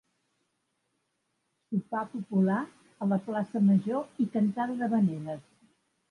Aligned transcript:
Sopar 1.65 2.01
popular 2.13 2.61
a 3.05 3.09
la 3.11 3.19
plaça 3.27 3.61
Major 3.67 4.23
i 4.25 4.27
cantada 4.37 4.79
d'havaneres. 4.81 5.45